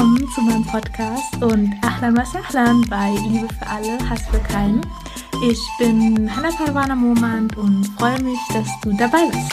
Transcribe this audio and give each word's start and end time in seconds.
Willkommen 0.00 0.30
zu 0.30 0.40
meinem 0.40 0.64
Podcast 0.64 1.42
und 1.42 1.74
Ahlan 1.84 2.16
was 2.16 2.34
Ahlan 2.34 2.80
bei 2.88 3.10
Liebe 3.28 3.46
für 3.52 3.66
alle, 3.66 3.98
Hass 4.08 4.22
für 4.28 4.38
keinen. 4.38 4.80
Ich 5.46 5.60
bin 5.78 6.34
Hannah 6.34 6.56
Parwana 6.56 6.96
Momand 6.96 7.54
und 7.58 7.84
freue 7.98 8.18
mich, 8.22 8.38
dass 8.50 8.66
du 8.80 8.96
dabei 8.96 9.26
bist. 9.30 9.52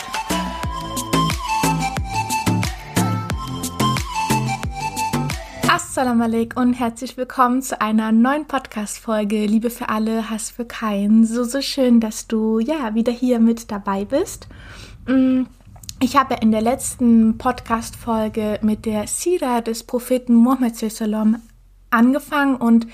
Assalamu 5.68 6.24
alaikum 6.24 6.64
und 6.64 6.74
herzlich 6.76 7.18
willkommen 7.18 7.62
zu 7.62 7.82
einer 7.82 8.14
neuen 8.14 8.46
Podcast-Folge 8.46 9.48
Liebe 9.48 9.70
für 9.70 9.90
alle, 9.90 10.30
Hass 10.30 10.50
für 10.50 10.64
keinen. 10.64 11.26
So, 11.26 11.44
so 11.44 11.60
schön, 11.60 12.00
dass 12.00 12.26
du 12.26 12.60
ja 12.60 12.96
wieder 12.96 13.12
hier 13.12 13.42
mit 13.42 13.70
dabei 13.70 14.06
bist. 14.06 14.48
Ich 16.00 16.16
habe 16.16 16.36
in 16.42 16.52
der 16.52 16.62
letzten 16.62 17.40
Podcast-Folge 17.40 18.60
mit 18.62 18.86
der 18.86 19.08
Sira 19.08 19.62
des 19.62 19.84
Propheten 19.84 20.36
Muhammad 20.36 20.76
sallam 20.76 21.42
angefangen 21.90 22.56
und 22.58 22.86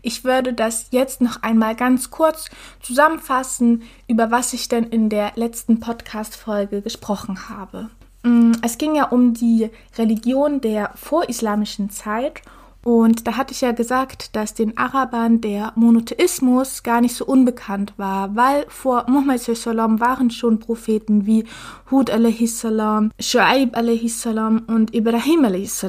ich 0.00 0.22
würde 0.22 0.52
das 0.52 0.86
jetzt 0.92 1.20
noch 1.20 1.42
einmal 1.42 1.74
ganz 1.74 2.12
kurz 2.12 2.50
zusammenfassen, 2.80 3.82
über 4.06 4.30
was 4.30 4.52
ich 4.52 4.68
denn 4.68 4.84
in 4.84 5.08
der 5.08 5.32
letzten 5.34 5.80
Podcast-Folge 5.80 6.82
gesprochen 6.82 7.48
habe. 7.48 7.90
Mm, 8.22 8.52
es 8.62 8.78
ging 8.78 8.94
ja 8.94 9.08
um 9.08 9.34
die 9.34 9.68
Religion 9.98 10.60
der 10.60 10.92
vorislamischen 10.94 11.90
Zeit 11.90 12.42
und 12.42 12.61
da 12.84 13.36
hatte 13.36 13.52
ich 13.52 13.60
ja 13.60 13.70
gesagt, 13.72 14.34
dass 14.34 14.54
den 14.54 14.76
Arabern 14.76 15.40
der 15.40 15.72
Monotheismus 15.76 16.82
gar 16.82 17.00
nicht 17.00 17.14
so 17.14 17.24
unbekannt 17.24 17.94
war, 17.96 18.34
weil 18.34 18.64
vor 18.68 19.04
Muhammad 19.08 19.40
sallam 19.40 20.00
waren 20.00 20.30
schon 20.30 20.58
Propheten 20.58 21.24
wie 21.24 21.44
Hud 21.90 22.10
a.s., 22.10 22.64
Shu'aib 22.64 23.74
a.s. 23.76 24.26
und 24.66 24.94
Ibrahim 24.94 25.44
a.s. 25.44 25.84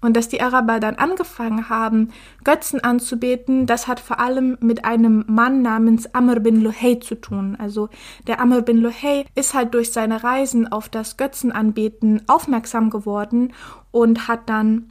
Und 0.00 0.16
dass 0.16 0.28
die 0.28 0.40
Araber 0.40 0.80
dann 0.80 0.94
angefangen 0.94 1.68
haben, 1.68 2.12
Götzen 2.44 2.82
anzubeten, 2.82 3.66
das 3.66 3.86
hat 3.86 4.00
vor 4.00 4.18
allem 4.18 4.56
mit 4.60 4.86
einem 4.86 5.24
Mann 5.28 5.60
namens 5.60 6.14
Amr 6.14 6.40
bin 6.40 6.62
Luhay 6.62 6.98
zu 6.98 7.14
tun. 7.16 7.56
Also 7.58 7.90
der 8.26 8.40
Amr 8.40 8.62
bin 8.62 8.78
Luhay 8.78 9.26
ist 9.34 9.52
halt 9.52 9.74
durch 9.74 9.92
seine 9.92 10.24
Reisen 10.24 10.66
auf 10.66 10.88
das 10.88 11.18
Götzenanbeten 11.18 12.22
aufmerksam 12.26 12.88
geworden 12.88 13.52
und 13.90 14.28
hat 14.28 14.48
dann 14.48 14.90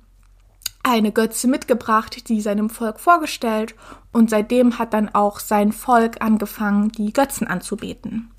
eine 0.92 1.12
Götze 1.12 1.48
mitgebracht, 1.48 2.30
die 2.30 2.42
seinem 2.42 2.70
Volk 2.70 3.00
vorgestellt 3.00 3.76
und 4.12 4.30
seitdem 4.30 4.80
hat 4.80 4.94
dann 4.94 5.10
auch 5.10 5.40
sein 5.40 5.72
Volk 5.72 6.22
angefangen, 6.22 6.90
die 6.90 7.14
Götzen 7.14 7.48
anzubeten. 7.48 8.32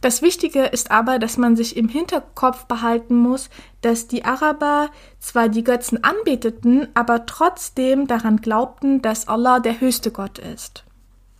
Das 0.00 0.22
Wichtige 0.22 0.64
ist 0.64 0.90
aber, 0.90 1.18
dass 1.18 1.36
man 1.36 1.56
sich 1.56 1.76
im 1.76 1.88
Hinterkopf 1.88 2.66
behalten 2.66 3.16
muss, 3.16 3.48
dass 3.80 4.06
die 4.06 4.24
Araber 4.24 4.90
zwar 5.18 5.48
die 5.48 5.64
Götzen 5.64 6.04
anbeteten, 6.04 6.88
aber 6.94 7.26
trotzdem 7.26 8.06
daran 8.06 8.36
glaubten, 8.36 9.02
dass 9.02 9.26
Allah 9.26 9.58
der 9.58 9.80
höchste 9.80 10.12
Gott 10.12 10.38
ist. 10.38 10.84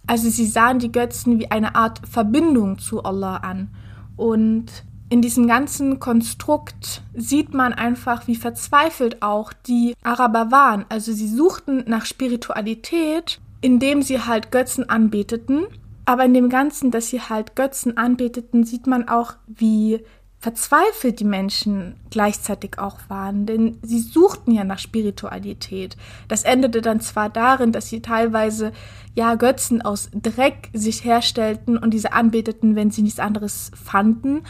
Also 0.07 0.31
sie 0.31 0.47
sahen 0.47 0.79
die 0.79 0.93
Götzen 0.93 1.39
wie 1.39 1.51
eine 1.51 1.75
Art 1.75 2.01
Verbindung 2.09 2.79
zu 2.79 3.05
Allah 3.05 3.37
an. 3.39 3.75
Und 4.17 4.86
in 5.09 5.23
diesem 5.23 5.47
ganzen 5.47 6.01
Konstrukt 6.01 7.03
sieht 7.15 7.55
man 7.55 7.73
einfach, 7.73 8.27
wie 8.27 8.35
verzweifelt 8.35 9.23
auch 9.23 9.53
die 9.53 9.95
Araber 10.03 10.51
waren. 10.51 10.85
Also 10.89 11.13
sie 11.13 11.29
suchten 11.29 11.85
nach 11.87 12.07
Spiritualität, 12.07 13.41
indem 13.61 14.03
sie 14.03 14.21
halt 14.21 14.51
Götzen 14.51 14.89
anbeteten. 14.89 15.67
Aber 16.07 16.25
in 16.25 16.35
dem 16.35 16.49
Ganzen, 16.49 16.91
dass 16.91 17.09
sie 17.09 17.21
halt 17.21 17.55
Götzen 17.55 17.97
anbeteten, 17.97 18.65
sieht 18.65 18.87
man 18.87 19.09
auch, 19.09 19.35
wie 19.47 20.01
verzweifelt 20.39 21.19
die 21.19 21.25
Menschen 21.25 21.97
gleichzeitig 22.11 22.79
auch 22.79 22.99
waren, 23.09 23.47
denn 23.47 23.79
sie 23.83 23.99
suchten 23.99 24.53
ja 24.53 24.65
nach 24.65 24.79
Spiritualität. 24.79 25.97
Das 26.29 26.45
endete 26.45 26.83
dann 26.83 27.01
zwar 27.01 27.31
darin, 27.31 27.73
dass 27.73 27.89
sie 27.89 28.01
teilweise 28.01 28.73
ja 29.15 29.35
Götzen 29.35 29.83
aus 29.83 30.11
Dreck 30.15 30.69
sich 30.73 31.05
herstellten 31.05 31.77
und 31.79 31.93
diese 31.93 32.13
anbeteten, 32.13 32.77
wenn 32.77 32.91
sie 32.91 33.03
nichts 33.03 33.19
anderes 33.19 33.73
fanden, 33.75 34.43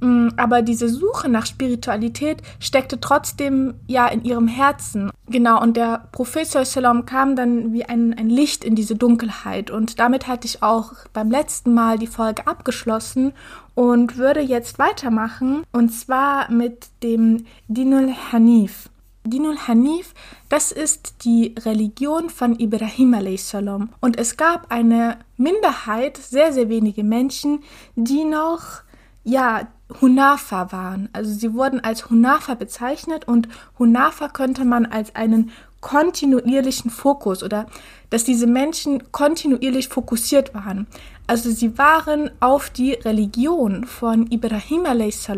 aber 0.00 0.62
diese 0.62 0.88
Suche 0.88 1.28
nach 1.28 1.46
Spiritualität 1.46 2.42
steckte 2.60 3.00
trotzdem 3.00 3.74
ja 3.86 4.06
in 4.06 4.22
ihrem 4.22 4.46
Herzen. 4.46 5.10
Genau, 5.28 5.60
und 5.60 5.76
der 5.76 6.08
Prophet 6.12 6.46
Sallam 6.46 7.04
kam 7.04 7.34
dann 7.34 7.72
wie 7.72 7.84
ein, 7.84 8.14
ein 8.14 8.30
Licht 8.30 8.64
in 8.64 8.76
diese 8.76 8.94
Dunkelheit. 8.94 9.70
Und 9.70 9.98
damit 9.98 10.28
hatte 10.28 10.46
ich 10.46 10.62
auch 10.62 10.92
beim 11.12 11.30
letzten 11.30 11.74
Mal 11.74 11.98
die 11.98 12.06
Folge 12.06 12.46
abgeschlossen 12.46 13.32
und 13.74 14.16
würde 14.16 14.40
jetzt 14.40 14.78
weitermachen. 14.78 15.64
Und 15.72 15.90
zwar 15.90 16.50
mit 16.50 16.86
dem 17.02 17.44
Dinul 17.66 18.14
Hanif. 18.32 18.88
Dinul 19.24 19.58
Hanif, 19.66 20.14
das 20.48 20.72
ist 20.72 21.24
die 21.24 21.54
Religion 21.64 22.30
von 22.30 22.58
Ibrahim 22.58 23.14
a.s. 23.14 23.54
Und 24.00 24.18
es 24.18 24.36
gab 24.36 24.70
eine 24.70 25.18
Minderheit, 25.36 26.16
sehr, 26.16 26.52
sehr 26.52 26.68
wenige 26.68 27.04
Menschen, 27.04 27.64
die 27.96 28.24
noch 28.24 28.82
ja, 29.24 29.68
Hunafa 30.00 30.70
waren. 30.72 31.08
Also 31.12 31.32
sie 31.32 31.54
wurden 31.54 31.80
als 31.80 32.10
Hunafa 32.10 32.54
bezeichnet 32.54 33.26
und 33.26 33.48
Hunafa 33.78 34.28
könnte 34.28 34.64
man 34.64 34.86
als 34.86 35.14
einen 35.14 35.50
kontinuierlichen 35.80 36.90
Fokus 36.90 37.42
oder 37.42 37.66
dass 38.10 38.24
diese 38.24 38.46
Menschen 38.46 39.12
kontinuierlich 39.12 39.88
fokussiert 39.88 40.54
waren. 40.54 40.86
Also 41.26 41.50
sie 41.50 41.76
waren 41.78 42.30
auf 42.40 42.70
die 42.70 42.94
Religion 42.94 43.84
von 43.84 44.30
Ibrahim 44.30 44.86
a.s. 44.86 45.30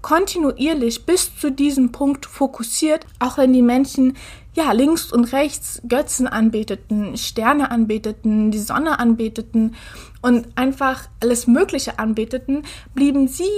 kontinuierlich 0.00 1.04
bis 1.04 1.36
zu 1.36 1.50
diesem 1.50 1.92
Punkt 1.92 2.24
fokussiert, 2.24 3.04
auch 3.18 3.36
wenn 3.36 3.52
die 3.52 3.62
Menschen 3.62 4.16
ja 4.54 4.72
links 4.72 5.12
und 5.12 5.32
rechts 5.32 5.82
Götzen 5.88 6.26
anbeteten, 6.26 7.16
Sterne 7.16 7.70
anbeteten, 7.70 8.50
die 8.50 8.58
Sonne 8.58 8.98
anbeteten 8.98 9.74
und 10.22 10.46
einfach 10.56 11.08
alles 11.20 11.46
Mögliche 11.46 11.98
anbeteten, 11.98 12.62
blieben 12.94 13.28
sie 13.28 13.50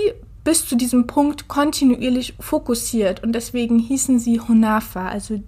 bis 0.45 0.67
zu 0.67 0.77
diesem 0.77 1.07
Punkt 1.07 1.49
kontinuierlich 1.49 2.35
fokussiert 2.41 3.23
und 3.23 3.33
deswegen 3.33 3.79
hießen 3.79 4.19
sie 4.19 4.41
Hunafa, 4.41 5.09
also 5.09 5.41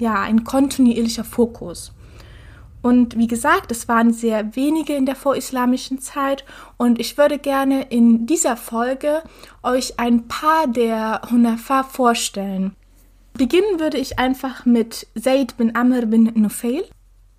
ja, 0.00 0.20
ein 0.20 0.44
kontinuierlicher 0.44 1.24
Fokus. 1.24 1.92
Und 2.82 3.16
wie 3.16 3.28
gesagt, 3.28 3.70
es 3.70 3.88
waren 3.88 4.12
sehr 4.12 4.56
wenige 4.56 4.94
in 4.94 5.06
der 5.06 5.16
vorislamischen 5.16 6.00
Zeit 6.00 6.44
und 6.76 7.00
ich 7.00 7.16
würde 7.16 7.38
gerne 7.38 7.84
in 7.84 8.26
dieser 8.26 8.58
Folge 8.58 9.22
euch 9.62 9.98
ein 9.98 10.28
paar 10.28 10.66
der 10.66 11.22
Hunafa 11.30 11.84
vorstellen. 11.84 12.76
Beginnen 13.32 13.80
würde 13.80 13.96
ich 13.96 14.18
einfach 14.18 14.66
mit 14.66 15.06
Zaid 15.18 15.56
bin 15.56 15.74
Amr 15.74 16.04
bin 16.04 16.30
Nufail. 16.34 16.84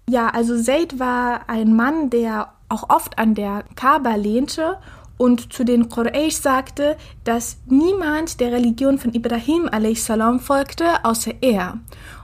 Ja, 0.09 0.29
also 0.29 0.59
Zaid 0.59 0.97
war 0.97 1.47
ein 1.47 1.75
Mann, 1.75 2.09
der 2.09 2.51
auch 2.75 2.89
oft 2.89 3.17
an 3.17 3.35
der 3.35 3.63
Kaaba 3.75 4.15
lehnte 4.15 4.77
und 5.17 5.53
zu 5.53 5.63
den 5.63 5.87
Quraysh 5.87 6.35
sagte, 6.35 6.97
dass 7.23 7.57
niemand 7.67 8.39
der 8.41 8.51
Religion 8.51 8.97
von 8.97 9.13
Ibrahim 9.13 9.69
a.s. 9.71 10.11
folgte, 10.43 10.85
außer 11.03 11.31
er. 11.41 11.79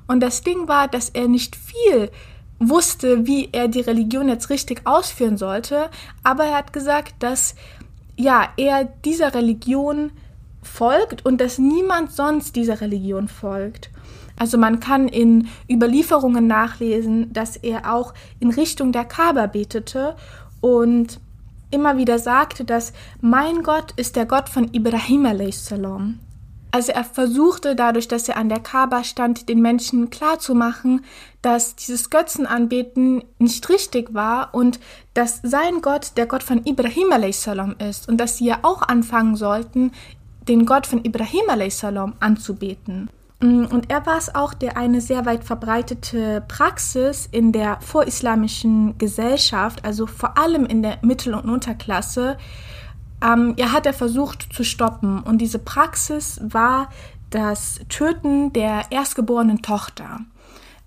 Und 0.08 0.20
das 0.20 0.42
Ding 0.42 0.68
war, 0.68 0.90
dass 0.90 1.10
er 1.10 1.30
nicht 1.30 1.56
viel 1.56 2.12
wusste, 2.60 3.26
wie 3.26 3.50
er 3.54 3.70
die 3.70 3.80
Religion 3.80 4.28
jetzt 4.28 4.50
richtig 4.50 4.82
ausführen 4.86 5.38
sollte, 5.38 5.90
aber 6.24 6.46
er 6.46 6.58
hat 6.58 6.74
gesagt, 6.74 7.16
dass 7.20 7.56
ja, 8.18 8.50
er 8.58 8.86
dieser 9.06 9.34
Religion 9.34 10.12
folgt 10.62 11.26
und 11.26 11.42
dass 11.42 11.58
niemand 11.58 12.12
sonst 12.12 12.56
dieser 12.56 12.82
Religion 12.82 13.28
folgt. 13.28 13.90
Also 14.38 14.58
man 14.58 14.80
kann 14.80 15.08
in 15.08 15.48
Überlieferungen 15.70 16.48
nachlesen, 16.48 17.32
dass 17.32 17.58
er 17.58 17.94
auch 17.94 18.14
in 18.40 18.50
Richtung 18.50 18.92
der 18.92 19.06
Kaaba 19.06 19.46
betete 19.48 20.16
und 20.62 21.20
immer 21.72 21.98
wieder 21.98 22.20
sagte, 22.20 22.64
dass 22.64 22.94
mein 23.20 23.64
Gott 23.64 23.94
ist 23.96 24.16
der 24.16 24.26
Gott 24.26 24.50
von 24.50 24.74
Ibrahim 24.74 25.26
a.s. 25.26 25.74
Also 26.74 26.94
er 26.94 27.04
versuchte 27.04 27.76
dadurch, 27.76 28.08
dass 28.08 28.30
er 28.30 28.38
an 28.38 28.48
der 28.48 28.60
Kaaba 28.60 29.04
stand, 29.04 29.50
den 29.50 29.62
Menschen 29.62 30.10
klarzumachen, 30.10 31.04
dass 31.42 31.76
dieses 31.76 32.10
Götzenanbeten 32.10 33.24
nicht 33.40 33.68
richtig 33.68 34.14
war 34.14 34.54
und 34.54 34.80
dass 35.14 35.42
sein 35.44 35.82
Gott 35.82 36.14
der 36.16 36.28
Gott 36.28 36.44
von 36.44 36.66
Ibrahim 36.66 37.12
a.s. 37.12 37.50
ist 37.90 38.08
und 38.08 38.18
dass 38.18 38.38
sie 38.38 38.46
ja 38.46 38.60
auch 38.62 38.84
anfangen 38.84 39.36
sollten, 39.36 39.92
den 40.48 40.66
Gott 40.66 40.88
von 40.88 41.04
Ibrahim 41.04 41.50
a.s. 41.50 41.84
anzubeten. 42.20 43.10
Mm, 43.42 43.66
und 43.66 43.90
er 43.90 44.06
war 44.06 44.18
es 44.18 44.34
auch, 44.34 44.54
der 44.54 44.78
eine 44.78 45.02
sehr 45.02 45.26
weit 45.26 45.44
verbreitete 45.44 46.44
Praxis 46.48 47.28
in 47.32 47.52
der 47.52 47.80
vorislamischen 47.82 48.98
Gesellschaft, 48.98 49.84
also 49.84 50.06
vor 50.08 50.38
allem 50.38 50.66
in 50.66 50.84
der 50.84 51.00
Mittel- 51.02 51.34
und 51.34 51.50
Unterklasse, 51.50 52.38
ähm, 53.24 53.56
er 53.58 53.72
hat 53.72 53.86
er 53.86 53.94
versucht 53.94 54.54
zu 54.54 54.64
stoppen. 54.64 55.22
Und 55.22 55.40
diese 55.40 55.60
Praxis 55.60 56.40
war 56.44 56.90
das 57.30 57.80
Töten 57.90 58.54
der 58.54 58.92
erstgeborenen 58.92 59.62
Tochter. 59.62 60.20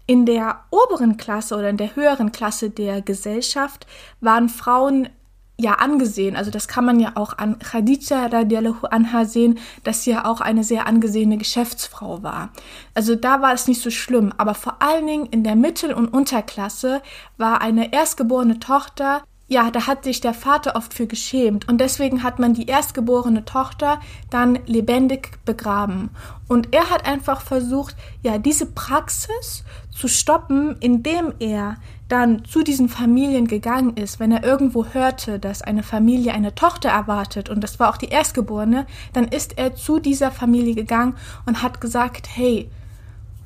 In 0.07 0.27
der 0.27 0.61
oberen 0.71 1.17
Klasse 1.17 1.57
oder 1.57 1.71
in 1.71 1.79
der 1.79 1.97
höheren 1.97 2.31
Klasse 2.31 2.71
der 2.71 3.01
Gesellschaft 3.01 3.87
waren 4.21 4.49
Frauen 4.49 5.09
ja 5.57 5.75
angesehen. 5.75 6.37
Also 6.37 6.51
das 6.51 6.69
kann 6.69 6.85
man 6.85 6.99
ja 7.01 7.13
auch 7.15 7.39
an 7.39 7.59
Khadija 7.59 8.27
radiallahu 8.27 8.87
anha 8.87 9.25
sehen, 9.25 9.59
dass 9.85 10.03
sie 10.03 10.11
ja 10.11 10.25
auch 10.25 10.41
eine 10.41 10.65
sehr 10.65 10.87
angesehene 10.87 11.39
Geschäftsfrau 11.39 12.23
war. 12.23 12.51
Also 12.95 13.15
da 13.15 13.41
war 13.41 13.53
es 13.53 13.69
nicht 13.69 13.81
so 13.81 13.91
schlimm, 13.91 14.33
aber 14.37 14.55
vor 14.55 14.83
allen 14.83 15.07
Dingen 15.07 15.27
in 15.27 15.45
der 15.45 15.57
Mittel- 15.57 15.95
und 15.95 16.09
Unterklasse 16.09 17.03
war 17.37 17.61
eine 17.61 17.93
erstgeborene 17.93 18.59
Tochter 18.59 19.23
ja, 19.47 19.71
da 19.71 19.87
hat 19.87 20.05
sich 20.05 20.23
der 20.23 20.33
Vater 20.33 20.75
oft 20.75 20.95
für 20.95 21.07
geschämt 21.07 21.69
und 21.69 21.79
deswegen 21.79 22.23
hat 22.23 22.39
man 22.39 22.55
die 22.55 22.67
erstgeborene 22.67 23.45
Tochter 23.45 24.01
dann 24.31 24.59
lebendig 24.65 25.33
begraben. 25.45 26.09
Und 26.49 26.75
er 26.75 26.89
hat 26.89 27.07
einfach 27.07 27.43
versucht, 27.43 27.95
ja, 28.23 28.39
diese 28.39 28.67
Praxis 28.67 29.65
zu 29.91 30.09
stoppen, 30.09 30.77
indem 30.81 31.35
er 31.41 31.77
dann 32.15 32.45
zu 32.45 32.63
diesen 32.63 32.89
Familien 32.89 33.49
gegangen 33.49 33.97
ist, 33.97 34.21
wenn 34.21 34.31
er 34.31 34.45
irgendwo 34.45 34.87
hörte, 34.87 35.41
dass 35.41 35.63
eine 35.63 35.83
Familie 35.83 36.33
eine 36.33 36.55
Tochter 36.55 36.91
erwartet 36.91 37.51
und 37.51 37.61
das 37.61 37.81
war 37.81 37.91
auch 37.91 37.97
die 37.97 38.11
Erstgeborene, 38.11 38.87
dann 39.13 39.25
ist 39.27 39.59
er 39.59 39.75
zu 39.75 39.99
dieser 39.99 40.31
Familie 40.31 40.77
gegangen 40.77 41.17
und 41.45 41.61
hat 41.61 41.81
gesagt, 41.81 42.29
hey, 42.33 42.71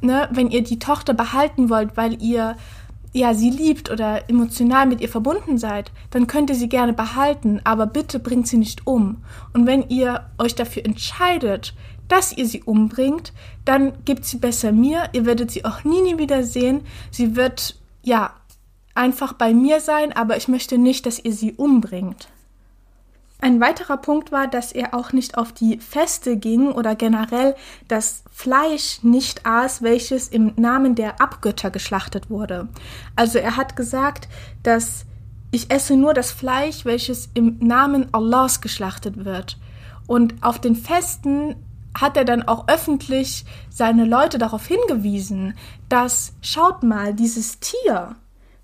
ne, 0.02 0.28
wenn 0.32 0.50
ihr 0.50 0.62
die 0.62 0.78
Tochter 0.78 1.14
behalten 1.14 1.70
wollt, 1.70 1.96
weil 1.96 2.22
ihr 2.22 2.56
ja 3.14 3.32
sie 3.32 3.48
liebt 3.48 3.90
oder 3.90 4.28
emotional 4.28 4.84
mit 4.84 5.00
ihr 5.00 5.08
verbunden 5.08 5.56
seid, 5.56 5.90
dann 6.10 6.26
könnt 6.26 6.50
ihr 6.50 6.56
sie 6.56 6.68
gerne 6.68 6.92
behalten, 6.92 7.62
aber 7.64 7.86
bitte 7.86 8.18
bringt 8.18 8.48
sie 8.48 8.58
nicht 8.58 8.86
um. 8.86 9.22
Und 9.54 9.66
wenn 9.66 9.88
ihr 9.88 10.26
euch 10.36 10.54
dafür 10.54 10.84
entscheidet, 10.84 11.72
dass 12.08 12.36
ihr 12.36 12.44
sie 12.44 12.62
umbringt, 12.64 13.32
dann 13.64 14.04
gebt 14.04 14.26
sie 14.26 14.36
besser 14.36 14.72
mir, 14.72 15.08
ihr 15.14 15.24
werdet 15.24 15.50
sie 15.50 15.64
auch 15.64 15.84
nie, 15.84 16.02
nie 16.02 16.18
wieder 16.18 16.42
sehen. 16.42 16.82
Sie 17.10 17.34
wird, 17.34 17.76
ja, 18.02 18.34
einfach 18.98 19.32
bei 19.32 19.54
mir 19.54 19.80
sein, 19.80 20.12
aber 20.12 20.36
ich 20.36 20.48
möchte 20.48 20.76
nicht, 20.76 21.06
dass 21.06 21.24
ihr 21.24 21.32
sie 21.32 21.52
umbringt. 21.52 22.28
Ein 23.40 23.60
weiterer 23.60 23.98
Punkt 23.98 24.32
war, 24.32 24.48
dass 24.48 24.72
er 24.72 24.94
auch 24.94 25.12
nicht 25.12 25.38
auf 25.38 25.52
die 25.52 25.78
Feste 25.78 26.36
ging 26.36 26.72
oder 26.72 26.96
generell 26.96 27.54
das 27.86 28.24
Fleisch 28.32 29.04
nicht 29.04 29.46
aß, 29.46 29.82
welches 29.82 30.28
im 30.28 30.54
Namen 30.56 30.96
der 30.96 31.20
Abgötter 31.20 31.70
geschlachtet 31.70 32.30
wurde. 32.30 32.66
Also 33.14 33.38
er 33.38 33.56
hat 33.56 33.76
gesagt, 33.76 34.28
dass 34.64 35.06
ich 35.52 35.70
esse 35.70 35.96
nur 35.96 36.14
das 36.14 36.32
Fleisch, 36.32 36.84
welches 36.84 37.30
im 37.34 37.58
Namen 37.60 38.08
Allahs 38.12 38.60
geschlachtet 38.60 39.24
wird. 39.24 39.56
Und 40.08 40.34
auf 40.42 40.60
den 40.60 40.74
Festen 40.74 41.54
hat 41.94 42.16
er 42.16 42.24
dann 42.24 42.42
auch 42.42 42.66
öffentlich 42.66 43.44
seine 43.70 44.04
Leute 44.04 44.38
darauf 44.38 44.66
hingewiesen, 44.66 45.54
dass 45.88 46.32
schaut 46.42 46.82
mal, 46.82 47.14
dieses 47.14 47.60
Tier, 47.60 48.16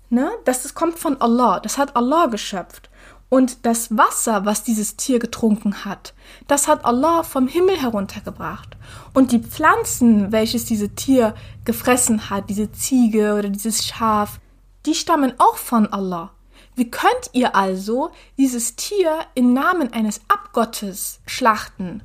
Ne? 0.09 0.31
Das 0.45 0.73
kommt 0.73 0.99
von 0.99 1.19
Allah, 1.19 1.59
das 1.59 1.77
hat 1.77 1.95
Allah 1.95 2.27
geschöpft. 2.27 2.89
Und 3.27 3.65
das 3.65 3.97
Wasser, 3.97 4.45
was 4.45 4.63
dieses 4.63 4.97
Tier 4.97 5.19
getrunken 5.19 5.83
hat, 5.83 6.13
das 6.47 6.67
hat 6.67 6.85
Allah 6.85 7.23
vom 7.23 7.47
Himmel 7.47 7.75
heruntergebracht. 7.75 8.77
Und 9.13 9.31
die 9.31 9.39
Pflanzen, 9.39 10.31
welches 10.31 10.65
dieses 10.65 10.93
Tier 10.95 11.33
gefressen 11.65 12.29
hat, 12.29 12.49
diese 12.49 12.71
Ziege 12.71 13.33
oder 13.33 13.49
dieses 13.49 13.85
Schaf, 13.85 14.39
die 14.85 14.93
stammen 14.93 15.33
auch 15.39 15.57
von 15.57 15.87
Allah. 15.87 16.31
Wie 16.75 16.91
könnt 16.91 17.29
ihr 17.33 17.55
also 17.55 18.11
dieses 18.37 18.75
Tier 18.75 19.19
im 19.33 19.53
Namen 19.53 19.91
eines 19.93 20.21
Abgottes 20.27 21.19
schlachten? 21.25 22.03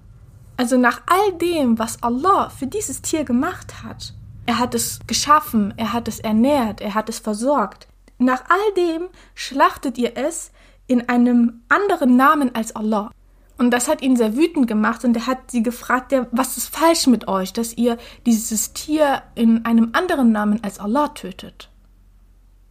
Also 0.56 0.78
nach 0.78 1.02
all 1.06 1.32
dem, 1.38 1.78
was 1.78 2.02
Allah 2.02 2.50
für 2.50 2.66
dieses 2.66 3.02
Tier 3.02 3.24
gemacht 3.24 3.82
hat. 3.82 4.14
Er 4.46 4.58
hat 4.58 4.74
es 4.74 5.00
geschaffen, 5.06 5.74
er 5.76 5.92
hat 5.92 6.08
es 6.08 6.20
ernährt, 6.20 6.80
er 6.80 6.94
hat 6.94 7.08
es 7.08 7.18
versorgt. 7.18 7.88
Nach 8.20 8.44
all 8.48 8.74
dem 8.76 9.08
schlachtet 9.34 9.96
ihr 9.98 10.16
es 10.16 10.52
in 10.86 11.08
einem 11.08 11.62
anderen 11.68 12.16
Namen 12.16 12.54
als 12.54 12.76
Allah. 12.76 13.10
Und 13.56 13.70
das 13.70 13.88
hat 13.88 14.02
ihn 14.02 14.16
sehr 14.16 14.36
wütend 14.36 14.66
gemacht 14.68 15.04
und 15.04 15.16
er 15.16 15.26
hat 15.26 15.50
sie 15.50 15.62
gefragt, 15.62 16.12
ja, 16.12 16.26
was 16.30 16.56
ist 16.56 16.74
falsch 16.74 17.06
mit 17.06 17.28
euch, 17.28 17.52
dass 17.52 17.76
ihr 17.76 17.98
dieses 18.26 18.72
Tier 18.72 19.22
in 19.34 19.64
einem 19.64 19.90
anderen 19.92 20.32
Namen 20.32 20.62
als 20.62 20.78
Allah 20.78 21.08
tötet. 21.08 21.70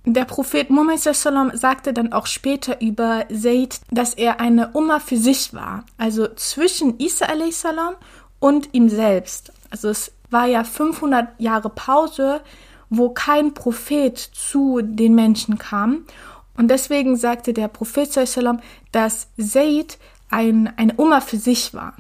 Der 0.06 0.26
Prophet 0.26 0.70
Muhammad 0.70 1.00
sagte 1.00 1.94
dann 1.94 2.14
auch 2.14 2.26
später 2.26 2.82
über 2.82 3.26
Zayd, 3.30 3.82
dass 3.92 4.14
er 4.14 4.40
eine 4.40 4.70
Umma 4.70 5.00
für 5.00 5.18
sich 5.18 5.54
war, 5.54 5.84
also 5.98 6.28
zwischen 6.36 7.00
Isa 7.00 7.28
und 8.40 8.70
ihm 8.74 8.90
selbst. 8.90 9.52
Also 9.70 9.90
es 9.90 10.12
war 10.30 10.48
ja 10.48 10.64
500 10.64 11.40
Jahre 11.40 11.70
Pause 11.70 12.42
wo 12.90 13.10
kein 13.10 13.54
Prophet 13.54 14.18
zu 14.18 14.82
den 14.82 15.16
Menschen 15.16 15.58
kam. 15.58 16.06
Und 16.58 16.70
deswegen 16.70 17.16
sagte 17.16 17.54
der 17.54 17.68
Prophet 17.68 18.12
dass 18.92 19.28
Zaid 19.38 19.98
ein, 20.30 20.74
eine 20.78 20.94
Oma 20.98 21.22
für 21.22 21.38
sich 21.38 21.74
war. 21.74 21.94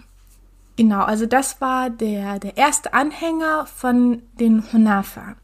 Genau, 0.75 1.01
also 1.01 1.25
das 1.25 1.59
war 1.59 1.89
der, 1.89 2.39
der 2.39 2.55
erste 2.55 2.93
Anhänger 2.93 3.65
von 3.65 4.21
den 4.39 4.63
Hunafa. 4.71 5.35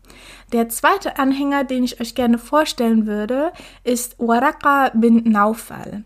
Der 0.54 0.70
zweite 0.70 1.20
Anhänger, 1.20 1.66
den 1.66 1.84
ich 1.84 2.00
euch 2.00 2.16
gerne 2.16 2.38
vorstellen 2.38 3.06
würde, 3.06 3.52
ist 3.84 4.16
Waraka 4.18 4.92
bin 4.94 5.24
Naufal. 5.30 6.06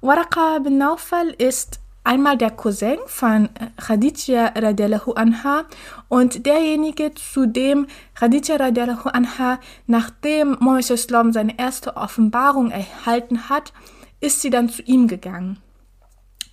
Waraka 0.00 0.60
bin 0.60 0.78
Naufal 0.78 1.28
ist 1.28 1.80
einmal 2.04 2.36
der 2.36 2.50
Cousin 2.50 2.98
von 3.06 3.48
Khadija 3.76 4.52
radiallahu 4.56 5.12
anha 5.12 5.64
und 6.08 6.46
derjenige, 6.46 7.14
zu 7.14 7.46
dem 7.46 7.86
Khadija 8.14 8.56
radiallahu 8.56 9.08
anha, 9.08 9.60
nachdem 9.86 10.56
Mohammed 10.60 11.34
seine 11.34 11.58
erste 11.58 11.96
Offenbarung 11.96 12.70
erhalten 12.70 13.48
hat, 13.48 13.72
ist 14.20 14.42
sie 14.42 14.50
dann 14.50 14.68
zu 14.68 14.82
ihm 14.82 15.08
gegangen. 15.08 15.58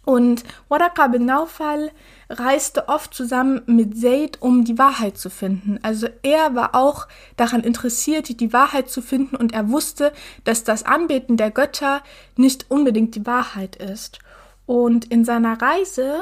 Und 0.08 0.46
Waraka 0.70 1.08
bin 1.08 1.26
Naufal 1.26 1.92
reiste 2.30 2.88
oft 2.88 3.14
zusammen 3.14 3.62
mit 3.66 4.00
Zaid, 4.00 4.42
um 4.42 4.64
die 4.64 4.78
Wahrheit 4.78 5.18
zu 5.18 5.30
finden. 5.30 5.80
Also 5.82 6.08
er 6.24 6.56
war 6.56 6.76
auch 6.76 7.10
daran 7.36 7.60
interessiert, 7.60 8.40
die 8.40 8.54
Wahrheit 8.54 8.90
zu 8.90 9.02
finden 9.02 9.36
und 9.36 9.54
er 9.54 9.70
wusste, 9.70 10.14
dass 10.46 10.64
das 10.64 10.84
Anbeten 10.84 11.36
der 11.36 11.52
Götter 11.52 12.04
nicht 12.38 12.72
unbedingt 12.72 13.16
die 13.16 13.26
Wahrheit 13.26 13.76
ist. 13.76 14.20
Und 14.68 15.06
in 15.06 15.26
seiner 15.26 15.60
Reise 15.60 16.22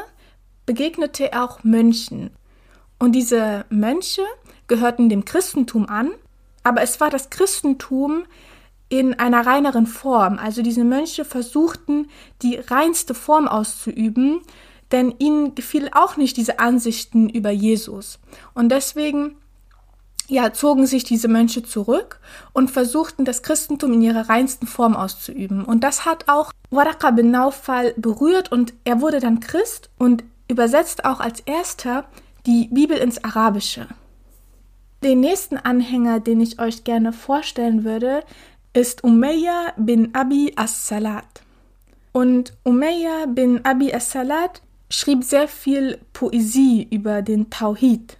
begegnete 0.65 1.33
er 1.33 1.43
auch 1.43 1.65
Mönchen. 1.65 2.29
Und 2.97 3.11
diese 3.11 3.65
Mönche 3.69 4.21
gehörten 4.67 5.09
dem 5.09 5.25
Christentum 5.25 5.89
an, 5.89 6.11
aber 6.63 6.81
es 6.81 7.01
war 7.01 7.09
das 7.09 7.29
Christentum 7.29 8.23
in 8.87 9.13
einer 9.15 9.45
reineren 9.45 9.87
Form. 9.87 10.39
Also 10.39 10.61
diese 10.61 10.83
Mönche 10.83 11.25
versuchten, 11.25 12.07
die 12.41 12.55
reinste 12.55 13.13
Form 13.13 13.47
auszuüben, 13.47 14.41
denn 14.91 15.15
ihnen 15.17 15.55
gefiel 15.55 15.89
auch 15.91 16.15
nicht 16.15 16.37
diese 16.37 16.59
Ansichten 16.59 17.27
über 17.29 17.49
Jesus. 17.49 18.19
Und 18.53 18.69
deswegen 18.69 19.35
ja, 20.27 20.53
zogen 20.53 20.87
sich 20.87 21.03
diese 21.03 21.27
Mönche 21.27 21.63
zurück 21.63 22.19
und 22.53 22.71
versuchten 22.71 23.25
das 23.25 23.43
Christentum 23.43 23.93
in 23.93 24.01
ihrer 24.01 24.29
reinsten 24.29 24.67
Form 24.67 24.95
auszuüben. 24.95 25.63
Und 25.63 25.83
das 25.83 26.05
hat 26.05 26.27
auch 26.27 26.51
Waraka 26.71 27.11
bin 27.11 27.31
Naufal 27.31 27.93
berührt 27.97 28.51
und 28.51 28.73
er 28.83 29.01
wurde 29.01 29.19
dann 29.19 29.39
Christ 29.39 29.89
und 29.97 30.23
übersetzt 30.47 31.05
auch 31.05 31.19
als 31.19 31.39
erster 31.41 32.05
die 32.45 32.69
Bibel 32.71 32.97
ins 32.97 33.23
Arabische. 33.23 33.87
Den 35.03 35.19
nächsten 35.19 35.57
Anhänger, 35.57 36.19
den 36.19 36.41
ich 36.41 36.59
euch 36.59 36.83
gerne 36.83 37.13
vorstellen 37.13 37.83
würde, 37.83 38.23
ist 38.73 39.03
Umayya 39.03 39.73
bin 39.77 40.13
Abi 40.15 40.53
as-Salat. 40.55 41.41
Und 42.11 42.53
Umayya 42.63 43.25
bin 43.27 43.63
Abi 43.65 43.93
as-Salat 43.93 44.61
schrieb 44.89 45.23
sehr 45.23 45.47
viel 45.47 45.99
Poesie 46.13 46.87
über 46.89 47.21
den 47.21 47.49
Tawhid, 47.49 48.17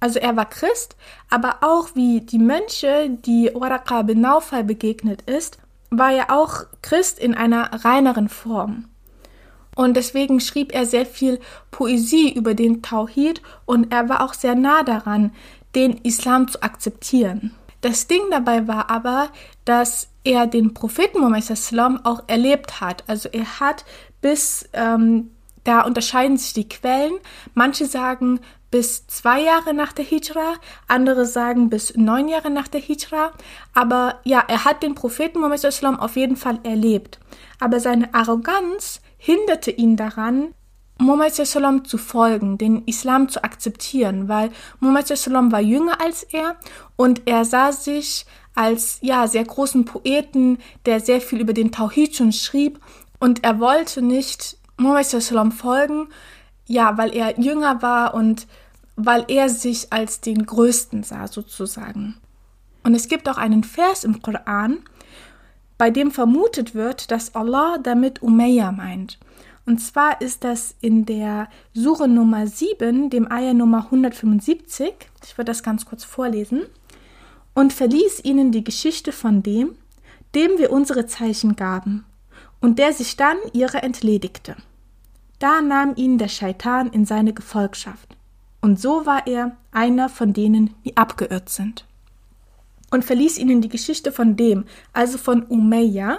also 0.00 0.18
er 0.18 0.36
war 0.36 0.46
Christ, 0.46 0.96
aber 1.28 1.58
auch 1.60 1.94
wie 1.94 2.22
die 2.22 2.38
Mönche, 2.38 3.10
die 3.10 3.50
Waraka 3.54 4.02
bin 4.02 4.20
Naufal 4.20 4.64
begegnet 4.64 5.22
ist, 5.22 5.58
war 5.90 6.12
er 6.12 6.32
auch 6.32 6.64
Christ 6.82 7.18
in 7.18 7.34
einer 7.34 7.84
reineren 7.84 8.28
Form. 8.28 8.86
Und 9.76 9.96
deswegen 9.96 10.40
schrieb 10.40 10.74
er 10.74 10.86
sehr 10.86 11.06
viel 11.06 11.38
Poesie 11.70 12.32
über 12.32 12.54
den 12.54 12.82
Tauhid 12.82 13.40
und 13.66 13.92
er 13.92 14.08
war 14.08 14.24
auch 14.24 14.34
sehr 14.34 14.54
nah 14.54 14.82
daran, 14.82 15.32
den 15.74 15.98
Islam 15.98 16.48
zu 16.48 16.62
akzeptieren. 16.62 17.54
Das 17.80 18.06
Ding 18.06 18.22
dabei 18.30 18.68
war 18.68 18.90
aber, 18.90 19.28
dass 19.64 20.08
er 20.24 20.46
den 20.46 20.74
Propheten 20.74 21.20
Muhammad 21.20 22.04
auch 22.04 22.22
erlebt 22.26 22.80
hat. 22.80 23.04
Also 23.06 23.28
er 23.30 23.60
hat 23.60 23.84
bis, 24.20 24.68
ähm, 24.72 25.30
da 25.64 25.82
unterscheiden 25.82 26.36
sich 26.36 26.52
die 26.52 26.68
Quellen. 26.68 27.14
Manche 27.54 27.86
sagen 27.86 28.40
bis 28.70 29.06
zwei 29.06 29.42
Jahre 29.42 29.74
nach 29.74 29.92
der 29.92 30.04
Hijra, 30.04 30.54
andere 30.86 31.26
sagen 31.26 31.70
bis 31.70 31.94
neun 31.96 32.28
Jahre 32.28 32.50
nach 32.50 32.68
der 32.68 32.80
Hijra. 32.80 33.32
Aber 33.74 34.20
ja, 34.24 34.44
er 34.46 34.64
hat 34.64 34.82
den 34.82 34.94
Propheten 34.94 35.40
Muhammad 35.40 35.84
auf 36.00 36.16
jeden 36.16 36.36
Fall 36.36 36.60
erlebt. 36.62 37.18
Aber 37.58 37.80
seine 37.80 38.14
Arroganz 38.14 39.00
hinderte 39.18 39.70
ihn 39.70 39.96
daran, 39.96 40.54
Muhammad 40.98 41.34
zu 41.34 41.98
folgen, 41.98 42.58
den 42.58 42.84
Islam 42.84 43.28
zu 43.28 43.42
akzeptieren, 43.42 44.28
weil 44.28 44.50
Muhammad 44.80 45.10
war 45.52 45.60
jünger 45.60 46.00
als 46.00 46.22
er 46.24 46.56
und 46.96 47.22
er 47.24 47.44
sah 47.44 47.72
sich 47.72 48.26
als 48.54 48.98
ja 49.00 49.26
sehr 49.26 49.44
großen 49.44 49.86
Poeten, 49.86 50.58
der 50.84 51.00
sehr 51.00 51.20
viel 51.20 51.40
über 51.40 51.54
den 51.54 51.72
Tawhid 51.72 52.16
schon 52.16 52.32
schrieb 52.32 52.80
und 53.18 53.44
er 53.44 53.60
wollte 53.60 54.02
nicht 54.02 54.58
Muhammad 54.76 55.06
folgen, 55.54 56.08
ja, 56.66 56.96
weil 56.96 57.14
er 57.14 57.40
jünger 57.40 57.82
war 57.82 58.14
und 58.14 58.46
weil 59.06 59.24
er 59.28 59.48
sich 59.48 59.92
als 59.92 60.20
den 60.20 60.46
Größten 60.46 61.02
sah 61.02 61.28
sozusagen. 61.28 62.16
Und 62.82 62.94
es 62.94 63.08
gibt 63.08 63.28
auch 63.28 63.36
einen 63.36 63.64
Vers 63.64 64.04
im 64.04 64.22
Koran, 64.22 64.78
bei 65.78 65.90
dem 65.90 66.10
vermutet 66.10 66.74
wird, 66.74 67.10
dass 67.10 67.34
Allah 67.34 67.78
damit 67.82 68.22
Umayya 68.22 68.70
meint. 68.70 69.18
Und 69.66 69.78
zwar 69.78 70.20
ist 70.20 70.44
das 70.44 70.74
in 70.80 71.06
der 71.06 71.48
Sure 71.74 72.08
Nummer 72.08 72.46
7, 72.46 73.08
dem 73.08 73.30
Ayah 73.30 73.54
Nummer 73.54 73.84
175. 73.84 74.92
Ich 75.24 75.38
würde 75.38 75.50
das 75.50 75.62
ganz 75.62 75.86
kurz 75.86 76.04
vorlesen. 76.04 76.62
Und 77.54 77.72
verließ 77.72 78.24
ihnen 78.24 78.52
die 78.52 78.64
Geschichte 78.64 79.12
von 79.12 79.42
dem, 79.42 79.74
dem 80.34 80.58
wir 80.58 80.70
unsere 80.70 81.06
Zeichen 81.06 81.56
gaben, 81.56 82.04
und 82.60 82.78
der 82.78 82.92
sich 82.92 83.16
dann 83.16 83.36
ihrer 83.52 83.82
entledigte. 83.82 84.56
Da 85.38 85.62
nahm 85.62 85.94
ihn 85.96 86.18
der 86.18 86.28
Scheitan 86.28 86.90
in 86.90 87.06
seine 87.06 87.32
Gefolgschaft. 87.32 88.16
Und 88.60 88.80
so 88.80 89.06
war 89.06 89.26
er 89.26 89.56
einer 89.72 90.08
von 90.08 90.32
denen, 90.32 90.74
die 90.84 90.96
abgeirrt 90.96 91.48
sind 91.48 91.84
und 92.90 93.04
verließ 93.04 93.38
ihnen 93.38 93.60
die 93.60 93.68
Geschichte 93.68 94.12
von 94.12 94.36
dem, 94.36 94.64
also 94.92 95.16
von 95.16 95.44
Umayya, 95.44 96.18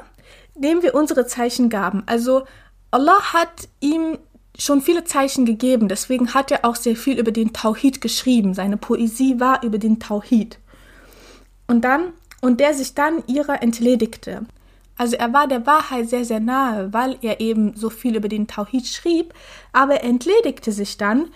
dem 0.55 0.81
wir 0.81 0.95
unsere 0.95 1.27
Zeichen 1.27 1.69
gaben. 1.69 2.03
Also 2.05 2.43
Allah 2.89 3.33
hat 3.33 3.67
ihm 3.79 4.17
schon 4.57 4.81
viele 4.81 5.03
Zeichen 5.03 5.45
gegeben, 5.45 5.87
deswegen 5.87 6.33
hat 6.33 6.51
er 6.51 6.65
auch 6.65 6.75
sehr 6.75 6.95
viel 6.95 7.19
über 7.19 7.31
den 7.31 7.53
Tauhid 7.53 8.01
geschrieben. 8.01 8.53
Seine 8.53 8.77
Poesie 8.77 9.39
war 9.39 9.63
über 9.63 9.77
den 9.77 9.99
Tauhid. 9.99 10.59
Und 11.67 11.81
dann, 11.81 12.13
und 12.41 12.59
der 12.59 12.73
sich 12.73 12.95
dann 12.95 13.23
ihrer 13.27 13.61
entledigte. 13.61 14.45
Also 14.97 15.15
er 15.15 15.33
war 15.33 15.47
der 15.47 15.65
Wahrheit 15.65 16.09
sehr, 16.09 16.25
sehr 16.25 16.39
nahe, 16.39 16.93
weil 16.93 17.17
er 17.21 17.39
eben 17.39 17.75
so 17.75 17.89
viel 17.89 18.15
über 18.15 18.27
den 18.27 18.47
Tauhid 18.47 18.85
schrieb, 18.85 19.33
aber 19.71 19.95
er 19.95 20.03
entledigte 20.03 20.71
sich 20.71 20.97
dann 20.97 21.29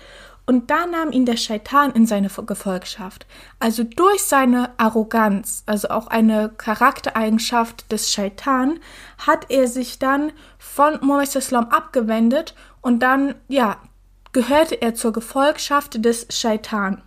und 0.46 0.70
da 0.70 0.86
nahm 0.86 1.12
ihn 1.12 1.26
der 1.26 1.38
Scheitan 1.38 1.92
in 1.92 2.06
seine 2.06 2.30
Gefolgschaft. 2.30 3.26
Also 3.60 3.84
durch 3.84 4.24
seine 4.24 4.72
Arroganz, 4.78 5.64
also 5.66 5.90
auch 5.90 6.08
eine 6.08 6.50
Charaktereigenschaft 6.50 7.92
des 7.92 8.12
Scheitan, 8.12 8.80
hat 9.18 9.50
er 9.50 9.68
sich 9.68 9.98
dann 9.98 10.32
von 10.58 11.00
Muhammad 11.02 11.36
Islam 11.36 11.66
abgewendet 11.66 12.54
und 12.82 13.00
dann, 13.00 13.36
ja, 13.48 13.78
gehörte 14.34 14.82
er 14.82 14.94
zur 14.94 15.14
Gefolgschaft 15.14 16.04
des 16.06 16.28
Scheitan. 16.30 17.02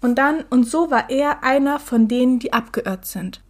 Und 0.00 0.16
dann, 0.16 0.44
und 0.50 0.64
so 0.64 0.90
war 0.90 1.10
er 1.10 1.44
einer 1.44 1.78
von 1.78 2.08
denen, 2.08 2.38
die 2.38 2.52
abgeirrt 2.52 3.06
sind. 3.06 3.40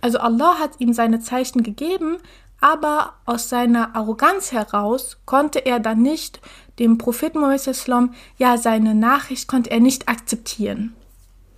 Also 0.00 0.18
Allah 0.18 0.58
hat 0.58 0.80
ihm 0.80 0.92
seine 0.92 1.20
Zeichen 1.20 1.62
gegeben, 1.62 2.18
aber 2.62 3.14
aus 3.26 3.48
seiner 3.48 3.94
Arroganz 3.96 4.52
heraus 4.52 5.18
konnte 5.26 5.64
er 5.66 5.80
dann 5.80 6.02
nicht 6.02 6.40
dem 6.78 6.96
Propheten 6.96 7.40
Mohammed 7.40 8.10
ja 8.38 8.56
seine 8.56 8.94
Nachricht 8.94 9.48
konnte 9.48 9.70
er 9.70 9.80
nicht 9.80 10.08
akzeptieren. 10.08 10.94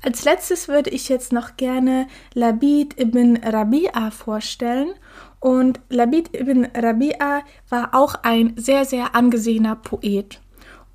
Als 0.03 0.25
letztes 0.25 0.69
würde 0.69 0.91
ich 0.91 1.09
jetzt 1.09 1.33
noch 1.33 1.57
gerne 1.57 2.09
Labid 2.35 3.01
ibn 3.01 3.39
Rabi'a 3.39 4.11
vorstellen. 4.11 4.93
Und 5.41 5.81
Labid 5.89 6.35
ibn 6.35 6.67
Rabi'a 6.67 7.41
war 7.71 7.95
auch 7.95 8.17
ein 8.23 8.53
sehr, 8.57 8.85
sehr 8.85 9.15
angesehener 9.15 9.77
Poet. 9.77 10.41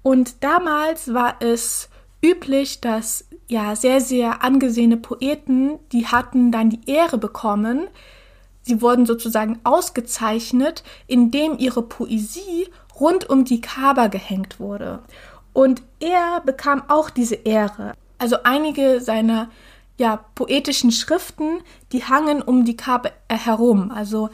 Und 0.04 0.44
damals 0.44 1.12
war 1.14 1.38
es 1.40 1.90
üblich, 2.24 2.82
dass 2.82 3.26
ja 3.48 3.76
sehr, 3.76 4.00
sehr 4.00 4.44
angesehene 4.44 4.98
Poeten, 4.98 5.80
die 5.92 6.06
hatten 6.06 6.52
dann 6.52 6.70
die 6.70 6.82
Ehre 6.86 7.18
bekommen, 7.18 7.88
sie 8.62 8.82
wurden 8.82 9.06
sozusagen 9.06 9.60
ausgezeichnet, 9.64 10.84
indem 11.08 11.58
ihre 11.58 11.82
Poesie 11.82 12.68
rund 13.00 13.30
um 13.30 13.46
die 13.46 13.62
Kaaba 13.62 14.08
gehängt 14.08 14.60
wurde. 14.60 15.00
Und 15.54 15.82
er 16.00 16.42
bekam 16.46 16.84
auch 16.88 17.10
diese 17.10 17.36
Ehre. 17.36 17.94
Also 18.18 18.38
einige 18.44 19.02
seiner 19.02 19.50
ja, 19.98 20.24
poetischen 20.36 20.92
Schriften, 20.92 21.62
die 21.92 22.04
hangen 22.04 22.42
um 22.42 22.66
die 22.66 22.78
Kaaba 22.78 23.12
herum. 23.30 23.92
Also 23.92 24.30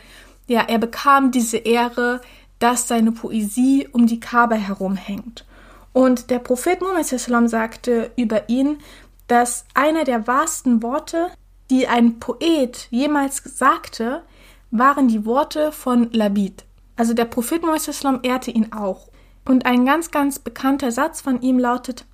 ja, 0.47 0.61
er 0.61 0.77
bekam 0.77 1.31
diese 1.31 1.57
Ehre, 1.57 2.21
dass 2.59 2.87
seine 2.87 3.11
Poesie 3.11 3.87
um 3.91 4.07
die 4.07 4.19
Kaaba 4.19 4.55
herumhängt. 4.55 5.45
Und 5.93 6.29
der 6.29 6.39
Prophet 6.39 6.81
Muhammad 6.81 7.49
sagte 7.49 8.11
über 8.15 8.49
ihn, 8.49 8.79
dass 9.27 9.65
einer 9.73 10.03
der 10.03 10.27
wahrsten 10.27 10.83
Worte, 10.83 11.31
die 11.69 11.87
ein 11.87 12.19
Poet 12.19 12.87
jemals 12.91 13.41
sagte, 13.43 14.23
waren 14.71 15.07
die 15.07 15.25
Worte 15.25 15.71
von 15.71 16.11
Labid. 16.11 16.65
Also 16.95 17.13
der 17.13 17.25
Prophet 17.25 17.61
Muhammad 17.61 18.25
ehrte 18.25 18.51
ihn 18.51 18.71
auch. 18.71 19.09
Und 19.47 19.65
ein 19.65 19.85
ganz, 19.85 20.11
ganz 20.11 20.39
bekannter 20.39 20.91
Satz 20.91 21.21
von 21.21 21.41
ihm 21.41 21.59
lautet 21.59 22.05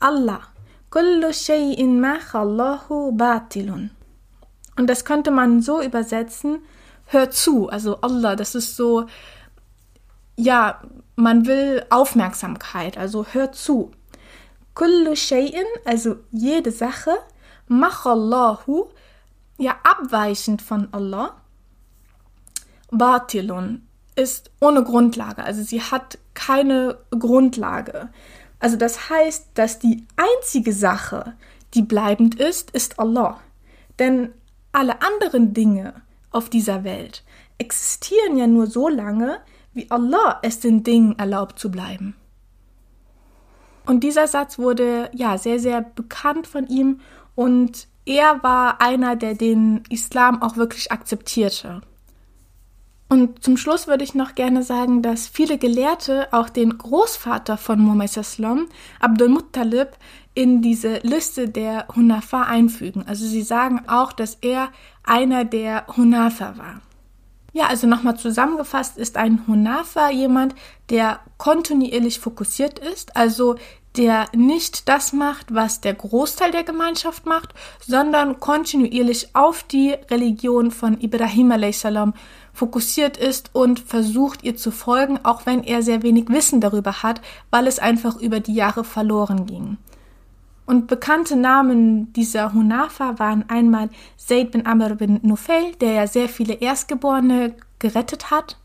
Allah, 0.00 0.42
kullu 0.90 1.28
shay'in 1.28 1.98
ma 1.98 2.18
batilun. 3.12 3.90
Und 4.76 4.90
das 4.90 5.04
könnte 5.04 5.30
man 5.30 5.62
so 5.62 5.80
übersetzen, 5.80 6.58
hör 7.06 7.30
zu, 7.30 7.68
also 7.68 8.00
Allah, 8.00 8.36
das 8.36 8.54
ist 8.54 8.76
so, 8.76 9.06
ja, 10.36 10.82
man 11.16 11.46
will 11.46 11.84
Aufmerksamkeit, 11.90 12.98
also 12.98 13.26
hör 13.32 13.52
zu. 13.52 13.92
Kullu 14.74 15.12
shay'in, 15.12 15.64
also 15.84 16.16
jede 16.32 16.72
Sache, 16.72 17.12
machallahu, 17.68 18.86
ja, 19.58 19.76
abweichend 19.82 20.62
von 20.62 20.88
Allah, 20.92 21.36
batilun, 22.90 23.86
ist 24.16 24.50
ohne 24.60 24.84
Grundlage, 24.84 25.42
also 25.42 25.62
sie 25.62 25.82
hat 25.82 26.18
keine 26.34 26.98
Grundlage. 27.10 28.10
Also 28.60 28.76
das 28.76 29.10
heißt, 29.10 29.48
dass 29.54 29.78
die 29.78 30.06
einzige 30.16 30.72
Sache, 30.72 31.34
die 31.74 31.82
bleibend 31.82 32.36
ist, 32.36 32.70
ist 32.70 32.98
Allah. 32.98 33.40
Denn 33.98 34.32
alle 34.72 35.02
anderen 35.02 35.52
Dinge 35.52 35.94
auf 36.30 36.48
dieser 36.48 36.84
Welt 36.84 37.24
existieren 37.58 38.36
ja 38.36 38.46
nur 38.46 38.66
so 38.66 38.88
lange, 38.88 39.38
wie 39.72 39.90
Allah 39.90 40.38
es 40.42 40.60
den 40.60 40.82
Dingen 40.82 41.18
erlaubt 41.18 41.58
zu 41.58 41.70
bleiben. 41.70 42.16
Und 43.86 44.00
dieser 44.00 44.26
Satz 44.26 44.58
wurde 44.58 45.10
ja 45.12 45.36
sehr, 45.36 45.58
sehr 45.58 45.82
bekannt 45.82 46.46
von 46.46 46.66
ihm 46.68 47.00
und 47.34 47.88
er 48.06 48.42
war 48.42 48.80
einer, 48.80 49.16
der 49.16 49.34
den 49.34 49.82
Islam 49.88 50.42
auch 50.42 50.56
wirklich 50.56 50.92
akzeptierte. 50.92 51.80
Und 53.08 53.42
zum 53.44 53.56
Schluss 53.56 53.86
würde 53.86 54.02
ich 54.02 54.14
noch 54.14 54.34
gerne 54.34 54.62
sagen, 54.62 55.00
dass 55.02 55.28
viele 55.28 55.58
Gelehrte 55.58 56.28
auch 56.32 56.48
den 56.48 56.78
Großvater 56.78 57.56
von 57.56 57.78
Muhammad 57.80 58.16
Islam, 58.16 58.66
Abdul 58.98 59.28
Muttalib, 59.28 59.90
in 60.34 60.62
diese 60.62 60.98
Liste 60.98 61.48
der 61.48 61.86
Hunafa 61.94 62.42
einfügen. 62.42 63.04
Also 63.06 63.26
sie 63.26 63.42
sagen 63.42 63.82
auch, 63.86 64.12
dass 64.12 64.38
er 64.40 64.68
einer 65.04 65.44
der 65.44 65.86
Hunafa 65.96 66.58
war. 66.58 66.80
Ja, 67.54 67.68
also 67.68 67.86
nochmal 67.86 68.16
zusammengefasst 68.16 68.98
ist 68.98 69.16
ein 69.16 69.46
Hunafa 69.46 70.10
jemand, 70.10 70.56
der 70.90 71.20
kontinuierlich 71.38 72.18
fokussiert 72.18 72.80
ist, 72.80 73.16
also 73.16 73.54
der 73.96 74.26
nicht 74.34 74.88
das 74.88 75.12
macht, 75.12 75.54
was 75.54 75.80
der 75.80 75.94
Großteil 75.94 76.50
der 76.50 76.64
Gemeinschaft 76.64 77.26
macht, 77.26 77.54
sondern 77.78 78.40
kontinuierlich 78.40 79.36
auf 79.36 79.62
die 79.62 79.92
Religion 80.10 80.72
von 80.72 81.00
Ibrahim 81.00 81.52
a.s 81.52 81.86
fokussiert 82.52 83.16
ist 83.16 83.50
und 83.52 83.78
versucht 83.78 84.42
ihr 84.42 84.56
zu 84.56 84.72
folgen, 84.72 85.20
auch 85.22 85.46
wenn 85.46 85.62
er 85.62 85.82
sehr 85.82 86.02
wenig 86.02 86.28
Wissen 86.30 86.60
darüber 86.60 87.04
hat, 87.04 87.20
weil 87.50 87.68
es 87.68 87.78
einfach 87.78 88.16
über 88.16 88.40
die 88.40 88.54
Jahre 88.54 88.82
verloren 88.82 89.46
ging. 89.46 89.78
Und 90.66 90.86
bekannte 90.86 91.36
Namen 91.36 92.12
dieser 92.14 92.52
Hunafa 92.54 93.18
waren 93.18 93.44
einmal 93.48 93.90
Zayd 94.16 94.52
bin 94.52 94.66
Amr 94.66 94.94
bin 94.94 95.20
Nufel, 95.22 95.72
der 95.80 95.92
ja 95.92 96.06
sehr 96.06 96.28
viele 96.28 96.54
Erstgeborene 96.54 97.54
gerettet 97.78 98.30
hat. 98.30 98.58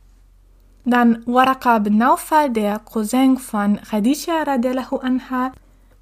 Dann 0.86 1.22
Waraka 1.26 1.80
bin 1.80 1.98
Naufal, 1.98 2.50
der 2.50 2.80
Cousin 2.80 3.38
von 3.38 3.80
Khadija 3.82 4.44
radiallahu 4.44 4.98
anha. 4.98 5.52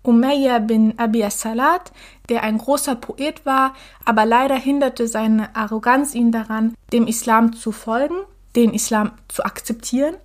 Umayya 0.04 0.60
bin 0.60 0.98
Abi 0.98 1.24
as-Salat, 1.24 1.92
der 2.30 2.44
ein 2.44 2.58
großer 2.60 2.96
Poet 2.96 3.46
war, 3.46 3.74
aber 4.06 4.25
leider 4.25 4.56
hinderte 4.56 5.08
seine 5.08 5.54
Arroganz 5.56 6.16
ihn 6.16 6.32
daran, 6.32 6.75
dem 6.94 7.08
Islam 7.08 7.54
zu 7.54 7.74
folgen, 7.74 8.16
den 8.56 8.74
Islam 8.74 9.12
zu 9.27 9.44
akzeptieren. 9.44 10.16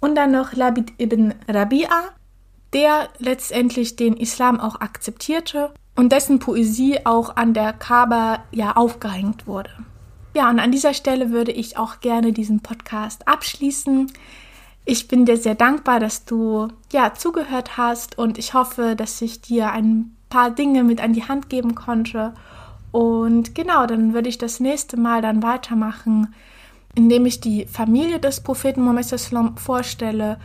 Und 0.00 0.16
dann 0.16 0.32
noch 0.32 0.52
Labid 0.52 0.92
ibn 0.98 1.32
Rabi'a, 1.48 2.10
der 2.74 3.08
letztendlich 3.18 3.96
den 3.96 4.16
Islam 4.16 4.60
auch 4.60 4.80
akzeptierte 4.80 5.72
und 5.96 6.12
dessen 6.12 6.40
Poesie 6.40 6.98
auch 7.04 7.36
an 7.36 7.54
der 7.54 7.72
Kaaba 7.72 8.40
ja 8.50 8.72
aufgehängt 8.76 9.46
wurde. 9.46 9.70
Ja, 10.34 10.50
und 10.50 10.58
an 10.58 10.72
dieser 10.72 10.94
Stelle 10.94 11.30
würde 11.30 11.52
ich 11.52 11.78
auch 11.78 12.00
gerne 12.00 12.32
diesen 12.32 12.60
Podcast 12.60 13.28
abschließen. 13.28 14.10
Ich 14.84 15.06
bin 15.06 15.24
dir 15.24 15.36
sehr 15.36 15.54
dankbar, 15.54 16.00
dass 16.00 16.24
du 16.24 16.68
ja 16.92 17.14
zugehört 17.14 17.76
hast 17.76 18.18
und 18.18 18.36
ich 18.36 18.52
hoffe, 18.52 18.96
dass 18.96 19.22
ich 19.22 19.40
dir 19.40 19.70
ein 19.70 20.16
paar 20.28 20.50
Dinge 20.50 20.82
mit 20.82 21.00
an 21.00 21.12
die 21.12 21.28
Hand 21.28 21.48
geben 21.48 21.76
konnte. 21.76 22.34
Und 22.90 23.54
genau, 23.54 23.86
dann 23.86 24.12
würde 24.12 24.28
ich 24.28 24.36
das 24.36 24.58
nächste 24.58 24.96
Mal 24.98 25.22
dann 25.22 25.42
weitermachen, 25.42 26.34
indem 26.96 27.26
ich 27.26 27.40
die 27.40 27.66
Familie 27.66 28.18
des 28.18 28.40
Propheten 28.40 28.82
Mohammed 28.82 29.06
vorstelle 29.56 30.38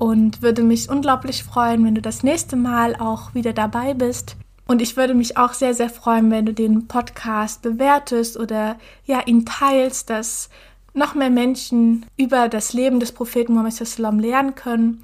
und 0.00 0.40
würde 0.40 0.62
mich 0.62 0.88
unglaublich 0.88 1.44
freuen, 1.44 1.84
wenn 1.84 1.94
du 1.94 2.00
das 2.00 2.22
nächste 2.22 2.56
Mal 2.56 2.96
auch 2.96 3.34
wieder 3.34 3.52
dabei 3.52 3.92
bist. 3.92 4.34
Und 4.66 4.80
ich 4.80 4.96
würde 4.96 5.12
mich 5.12 5.36
auch 5.36 5.52
sehr, 5.52 5.74
sehr 5.74 5.90
freuen, 5.90 6.30
wenn 6.30 6.46
du 6.46 6.54
den 6.54 6.88
Podcast 6.88 7.60
bewertest 7.60 8.38
oder 8.38 8.78
ja, 9.04 9.20
ihn 9.26 9.44
teilst, 9.44 10.08
dass 10.08 10.48
noch 10.94 11.14
mehr 11.14 11.28
Menschen 11.28 12.06
über 12.16 12.48
das 12.48 12.72
Leben 12.72 12.98
des 12.98 13.12
Propheten 13.12 13.52
Muhammad 13.52 13.98
lernen 13.98 14.54
können. 14.54 15.02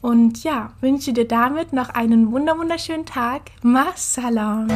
Und 0.00 0.44
ja, 0.44 0.70
wünsche 0.80 1.12
dir 1.12 1.26
damit 1.26 1.72
noch 1.72 1.88
einen 1.88 2.30
wunderschönen 2.30 3.04
Tag. 3.04 3.50
Ma 3.62 3.86
salam. 3.96 4.68